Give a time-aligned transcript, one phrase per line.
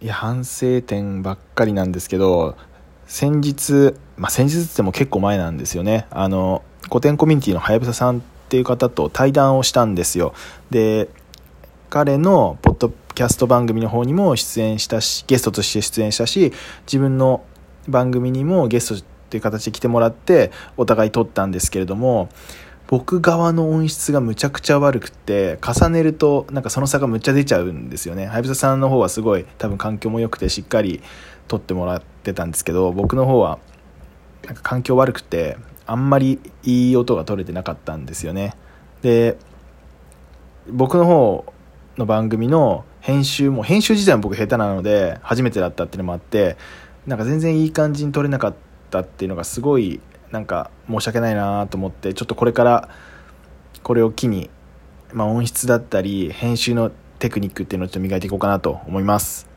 [0.00, 2.56] や反省点ばっかりなんですけど
[3.06, 6.06] 先日、まあ、先日っても結構前なんですよね。
[6.10, 10.34] あの古典コミュニティのはやぶささんっていう方と対談をしたんですよ。
[10.70, 11.08] で
[11.88, 16.52] 彼のポッドキャスト番組の方にも出演したしゲストとして出演したし
[16.86, 17.44] 自分の
[17.88, 22.28] 番組にもゲストっていう形で来てもらってお互い撮ったんですけれども
[22.88, 28.26] 僕側の音質がむちゃくちゃ悪くて重ねるとなんかその差がむっちゃ出ちゃうんですよね。
[28.26, 31.02] はやぶささんの方はすごい多分環境も良くてしっかり
[31.48, 33.58] 撮ってもらってたんですけど僕の方は
[34.46, 35.56] なんか環境悪くて
[35.86, 38.54] あんまりいい音が取れてなかったんですよね。
[39.02, 39.36] で
[40.70, 41.52] 僕の方
[41.96, 46.56] の番組の編集も編集自体も僕下手なので初めてだったっていうのもあって
[47.06, 48.54] なんか全然いい感じに撮れなかっ
[48.90, 50.00] たっていうのがすごい
[50.30, 52.88] なんか申し訳ないなと思ってちょっとこれから
[53.82, 54.50] これを機に、
[55.12, 59.55] まあ、音質だったり編集のテクニックっていうのをちょっと磨いていこうかなと思います。